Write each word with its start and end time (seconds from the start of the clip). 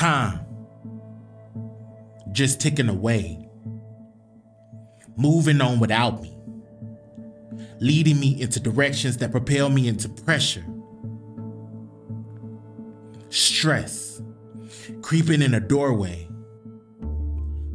Time. 0.00 0.40
Just 2.32 2.58
ticking 2.58 2.88
away, 2.88 3.46
moving 5.18 5.60
on 5.60 5.78
without 5.78 6.22
me, 6.22 6.34
leading 7.80 8.18
me 8.18 8.40
into 8.40 8.60
directions 8.60 9.18
that 9.18 9.30
propel 9.30 9.68
me 9.68 9.88
into 9.88 10.08
pressure, 10.08 10.64
stress, 13.28 14.22
creeping 15.02 15.42
in 15.42 15.52
a 15.52 15.60
doorway. 15.60 16.26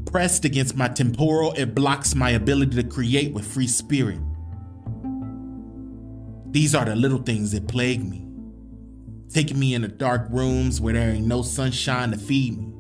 Pressed 0.08 0.46
against 0.46 0.76
my 0.76 0.88
temporal, 0.88 1.54
it 1.56 1.76
blocks 1.76 2.16
my 2.16 2.32
ability 2.32 2.76
to 2.82 2.90
create 2.90 3.34
with 3.34 3.46
free 3.46 3.68
spirit. 3.68 4.18
These 6.50 6.74
are 6.74 6.86
the 6.86 6.96
little 6.96 7.20
things 7.20 7.52
that 7.52 7.68
plague 7.68 8.04
me, 8.04 8.28
taking 9.30 9.60
me 9.60 9.74
into 9.74 9.88
dark 9.88 10.28
rooms 10.30 10.80
where 10.80 10.94
there 10.94 11.12
ain't 11.12 11.28
no 11.28 11.42
sunshine 11.42 12.12
to 12.12 12.18
feed 12.18 12.58
me. 12.58 12.72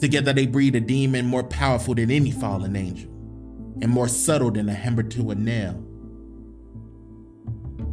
Together 0.00 0.32
they 0.32 0.46
breed 0.46 0.74
a 0.74 0.80
demon 0.80 1.26
more 1.26 1.44
powerful 1.44 1.94
than 1.94 2.10
any 2.10 2.30
fallen 2.30 2.76
angel, 2.76 3.10
and 3.80 3.88
more 3.88 4.08
subtle 4.08 4.50
than 4.50 4.68
a 4.68 4.74
hammer 4.74 5.02
to 5.02 5.30
a 5.30 5.34
nail. 5.34 5.82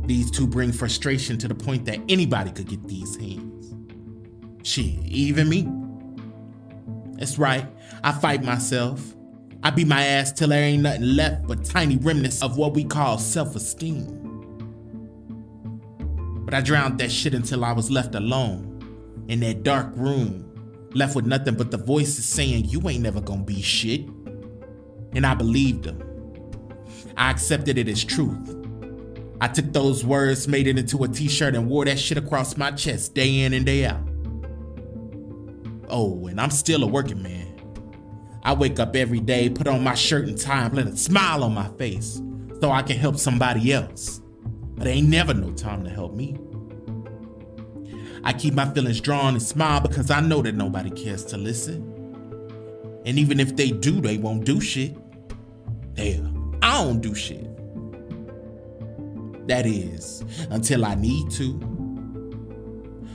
These 0.06 0.32
two 0.32 0.48
bring 0.48 0.72
frustration 0.72 1.38
to 1.38 1.48
the 1.48 1.56
point 1.56 1.86
that 1.86 2.00
anybody 2.10 2.52
could 2.52 2.68
get 2.68 2.86
these 2.88 3.16
hands. 3.16 3.74
Shit, 4.64 5.00
even 5.06 5.48
me. 5.48 5.70
That's 7.18 7.38
right, 7.38 7.66
I 8.04 8.12
fight 8.12 8.44
myself. 8.44 9.16
I 9.64 9.70
beat 9.70 9.88
my 9.88 10.04
ass 10.04 10.32
till 10.32 10.50
there 10.50 10.64
ain't 10.64 10.84
nothing 10.84 11.16
left 11.16 11.48
but 11.48 11.64
tiny 11.64 11.98
remnants 11.98 12.42
of 12.42 12.58
what 12.58 12.74
we 12.74 12.84
call 12.84 13.20
self 13.20 13.56
esteem. 13.56 14.31
But 16.52 16.58
I 16.58 16.62
drowned 16.64 17.00
that 17.00 17.10
shit 17.10 17.34
until 17.34 17.64
I 17.64 17.72
was 17.72 17.90
left 17.90 18.14
alone 18.14 19.24
in 19.30 19.40
that 19.40 19.64
dark 19.64 19.88
room, 19.96 20.52
left 20.94 21.16
with 21.16 21.26
nothing 21.26 21.56
but 21.56 21.72
the 21.72 21.78
voices 21.78 22.26
saying, 22.26 22.66
You 22.66 22.90
ain't 22.90 23.02
never 23.02 23.22
gonna 23.22 23.44
be 23.44 23.62
shit. 23.62 24.02
And 25.14 25.26
I 25.26 25.34
believed 25.34 25.86
them. 25.86 26.04
I 27.16 27.32
accepted 27.32 27.78
it 27.78 27.88
as 27.88 28.04
truth. 28.04 28.58
I 29.40 29.48
took 29.48 29.72
those 29.72 30.04
words, 30.04 30.50
made 30.50 30.68
it 30.68 30.78
into 30.78 31.02
a 31.06 31.08
t 31.08 31.30
shirt, 31.30 31.56
and 31.56 31.70
wore 31.70 31.86
that 31.86 31.98
shit 31.98 32.18
across 32.18 32.58
my 32.58 32.72
chest 32.72 33.16
day 33.16 33.44
in 33.44 33.54
and 33.54 33.66
day 33.66 33.86
out. 33.86 34.02
Oh, 35.88 36.28
and 36.28 36.42
I'm 36.42 36.52
still 36.52 36.84
a 36.84 36.88
working 36.88 37.24
man. 37.24 37.48
I 38.44 38.52
wake 38.52 38.78
up 38.78 38.94
every 38.98 39.22
day, 39.22 39.50
put 39.50 39.70
on 39.70 39.86
my 39.86 39.94
shirt 39.94 40.28
and 40.28 40.38
tie, 40.38 40.66
and 40.66 40.74
put 40.74 40.86
a 40.86 40.98
smile 40.98 41.46
on 41.46 41.54
my 41.54 41.70
face 41.78 42.22
so 42.60 42.72
I 42.72 42.82
can 42.82 42.98
help 42.98 43.16
somebody 43.16 43.72
else. 43.72 44.21
But 44.82 44.88
ain't 44.88 45.10
never 45.10 45.36
no 45.36 45.52
time 45.52 45.84
to 45.84 45.92
help 45.92 46.16
me. 46.16 46.36
I 48.24 48.34
keep 48.34 48.56
my 48.56 48.68
feelings 48.74 49.00
drawn 49.00 49.36
and 49.36 49.44
smile 49.44 49.80
because 49.80 50.10
I 50.10 50.22
know 50.22 50.42
that 50.42 50.56
nobody 50.56 50.90
cares 50.90 51.24
to 51.26 51.38
listen. 51.38 51.84
And 53.06 53.20
even 53.20 53.40
if 53.40 53.56
they 53.56 53.70
do, 53.70 54.02
they 54.02 54.18
won't 54.18 54.44
do 54.44 54.60
shit. 54.60 54.98
Hell, 55.96 56.34
I 56.64 56.84
don't 56.84 57.00
do 57.00 57.14
shit. 57.14 57.46
That 59.48 59.68
is, 59.68 60.24
until 60.50 60.84
I 60.84 60.96
need 60.96 61.30
to. 61.34 61.52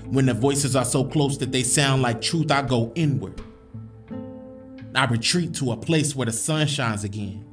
When 0.07 0.27
the 0.27 0.35
voices 0.35 0.77
are 0.77 0.85
so 0.85 1.03
close 1.03 1.37
that 1.39 1.51
they 1.51 1.65
sound 1.65 2.01
like 2.03 2.21
truth, 2.21 2.53
I 2.53 2.63
go 2.63 2.93
inward. 2.95 3.41
I 4.95 5.07
retreat 5.07 5.53
to 5.55 5.73
a 5.73 5.77
place 5.77 6.15
where 6.15 6.27
the 6.27 6.33
sun 6.33 6.69
shines 6.69 7.03
again. 7.03 7.45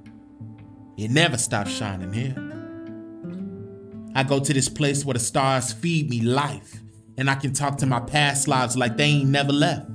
It 0.97 1.09
never 1.09 1.39
stops 1.39 1.71
shining 1.71 2.13
here. 2.13 2.52
I 4.15 4.23
go 4.23 4.39
to 4.39 4.53
this 4.53 4.69
place 4.69 5.03
where 5.03 5.13
the 5.13 5.19
stars 5.19 5.73
feed 5.73 6.09
me 6.09 6.21
life, 6.21 6.81
and 7.17 7.29
I 7.29 7.35
can 7.35 7.53
talk 7.53 7.77
to 7.79 7.85
my 7.85 7.99
past 7.99 8.47
lives 8.47 8.77
like 8.77 8.97
they 8.97 9.05
ain't 9.05 9.29
never 9.29 9.51
left. 9.51 9.89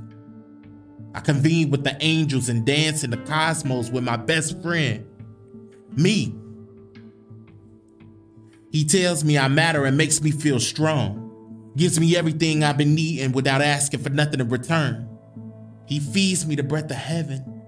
I 1.14 1.20
convene 1.20 1.70
with 1.70 1.84
the 1.84 1.96
angels 2.00 2.48
and 2.48 2.66
dance 2.66 3.04
in 3.04 3.10
the 3.10 3.16
cosmos 3.16 3.90
with 3.90 4.04
my 4.04 4.16
best 4.16 4.60
friend, 4.62 5.06
me. 5.96 6.34
He 8.70 8.84
tells 8.84 9.24
me 9.24 9.38
I 9.38 9.48
matter 9.48 9.84
and 9.84 9.96
makes 9.96 10.20
me 10.20 10.30
feel 10.30 10.60
strong 10.60 11.28
gives 11.78 12.00
me 12.00 12.16
everything 12.16 12.64
I've 12.64 12.76
been 12.76 12.94
needing 12.94 13.30
without 13.32 13.62
asking 13.62 14.00
for 14.00 14.10
nothing 14.10 14.40
in 14.40 14.48
return. 14.48 15.08
He 15.86 16.00
feeds 16.00 16.44
me 16.44 16.56
the 16.56 16.64
breath 16.64 16.90
of 16.90 16.96
heaven, 16.96 17.62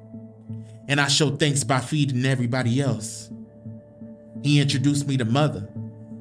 and 0.88 1.00
I 1.00 1.06
show 1.06 1.36
thanks 1.36 1.62
by 1.62 1.78
feeding 1.78 2.26
everybody 2.26 2.80
else. 2.80 3.30
He 4.42 4.60
introduced 4.60 5.06
me 5.06 5.16
to 5.16 5.24
Mother, 5.24 5.68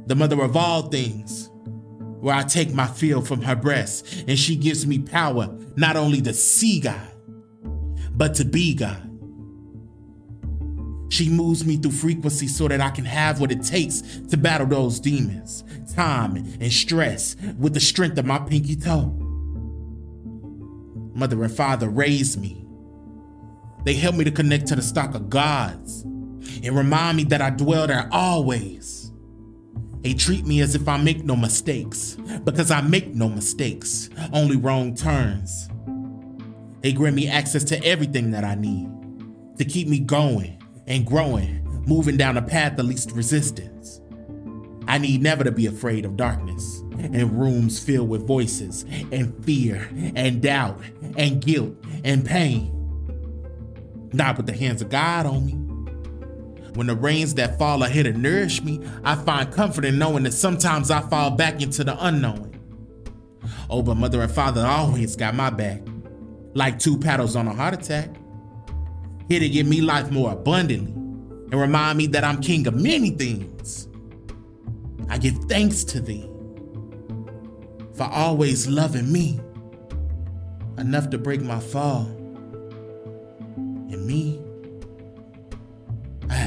the 0.10 0.16
mother 0.16 0.42
of 0.42 0.58
all 0.58 0.82
things, 0.90 1.52
where 2.20 2.34
I 2.34 2.42
take 2.42 2.74
my 2.74 2.88
fill 2.88 3.22
from 3.22 3.44
her 3.44 3.56
breast, 3.56 4.26
and 4.28 4.40
she 4.40 4.56
gives 4.56 4.88
me 4.88 4.98
power 4.98 5.56
not 5.76 5.96
only 5.96 6.20
to 6.24 6.34
see 6.34 6.80
God, 6.80 7.12
but 8.12 8.34
to 8.36 8.44
be 8.44 8.74
God. 8.74 9.06
She 11.10 11.30
moves 11.30 11.64
me 11.64 11.78
through 11.78 11.92
frequency 11.92 12.48
so 12.48 12.68
that 12.68 12.82
I 12.82 12.90
can 12.90 13.06
have 13.06 13.40
what 13.40 13.52
it 13.52 13.64
takes 13.64 14.02
to 14.30 14.36
battle 14.36 14.66
those 14.66 15.00
demons, 15.00 15.64
time 15.94 16.38
and 16.38 16.74
stress 16.74 17.36
with 17.60 17.76
the 17.76 17.80
strength 17.80 18.18
of 18.18 18.26
my 18.26 18.40
pinky 18.40 18.76
toe. 18.76 19.16
Mother 21.14 21.44
and 21.44 21.56
father 21.56 21.88
raised 21.88 22.42
me. 22.42 22.66
They 23.86 23.94
help 23.94 24.16
me 24.16 24.24
to 24.24 24.32
connect 24.32 24.68
to 24.68 24.76
the 24.76 24.82
stock 24.82 25.14
of 25.14 25.30
gods 25.30 26.02
and 26.02 26.76
remind 26.76 27.18
me 27.18 27.26
that 27.26 27.44
I 27.44 27.52
dwell 27.52 27.86
there 27.86 28.10
always. 28.12 28.99
They 30.02 30.14
treat 30.14 30.46
me 30.46 30.62
as 30.62 30.76
if 30.76 30.88
I 30.88 30.98
make 30.98 31.26
no 31.26 31.36
mistakes 31.36 32.16
because 32.46 32.72
I 32.72 32.82
make 32.82 33.14
no 33.14 33.28
mistakes, 33.28 34.10
only 34.32 34.56
wrong 34.56 34.96
turns. 34.96 35.68
They 36.82 36.94
grant 36.94 37.16
me 37.16 37.28
access 37.28 37.64
to 37.66 37.84
everything 37.84 38.32
that 38.32 38.46
I 38.46 38.56
need 38.56 38.90
to 39.58 39.66
keep 39.66 39.90
me 39.90 40.00
going 40.00 40.64
and 40.88 41.06
growing, 41.06 41.62
moving 41.86 42.16
down 42.16 42.38
a 42.38 42.42
path 42.42 42.80
of 42.80 42.86
least 42.86 43.12
resistance. 43.12 44.00
I 44.88 44.98
need 44.98 45.22
never 45.22 45.44
to 45.44 45.52
be 45.52 45.66
afraid 45.66 46.06
of 46.06 46.16
darkness 46.16 46.80
and 46.98 47.40
rooms 47.40 47.78
filled 47.78 48.10
with 48.10 48.26
voices 48.26 48.86
and 49.12 49.46
fear 49.46 49.88
and 50.16 50.42
doubt 50.42 50.80
and 51.18 51.42
guilt 51.42 51.76
and 52.04 52.26
pain. 52.26 52.76
Not 54.14 54.38
with 54.38 54.48
the 54.48 54.56
hands 54.56 54.82
of 54.82 54.90
God 54.90 55.26
on 55.26 55.46
me. 55.46 55.69
When 56.80 56.88
the 56.88 56.96
rains 56.96 57.34
that 57.34 57.60
fall 57.60 57.84
are 57.84 57.90
here 57.90 58.04
to 58.04 58.14
nourish 58.14 58.64
me, 58.64 58.80
I 59.04 59.16
find 59.16 59.52
comfort 59.52 59.84
in 59.84 59.98
knowing 60.00 60.24
that 60.24 60.32
sometimes 60.32 60.90
I 60.90 61.02
fall 61.02 61.30
back 61.30 61.62
into 61.62 61.84
the 61.84 61.94
unknowing. 62.06 62.58
Oh, 63.70 63.82
but 63.82 63.96
mother 63.96 64.22
and 64.22 64.32
father 64.32 64.66
always 64.66 65.18
got 65.18 65.36
my 65.36 65.50
back, 65.50 65.82
like 66.54 66.80
two 66.80 66.98
paddles 66.98 67.36
on 67.36 67.50
a 67.50 67.54
heart 67.54 67.74
attack 67.74 68.12
here 69.28 69.42
to 69.42 69.50
give 69.50 69.68
me 69.68 69.82
life 69.82 70.10
more 70.10 70.32
abundantly 70.32 70.94
and 71.52 71.54
remind 71.60 71.98
me 71.98 72.08
that 72.08 72.24
I'm 72.24 72.40
king 72.40 72.66
of 72.66 72.76
many 72.76 73.10
things. 73.10 73.90
I 75.10 75.18
give 75.18 75.36
thanks 75.50 75.84
to 75.84 76.00
thee 76.00 76.30
for 77.94 78.06
always 78.06 78.70
loving 78.70 79.12
me 79.12 79.42
enough 80.78 81.10
to 81.10 81.18
break 81.18 81.42
my 81.42 81.60
fall 81.60 82.06
and 83.58 84.08
me 84.08 84.40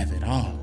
have 0.03 0.13
it 0.13 0.25
all. 0.25 0.62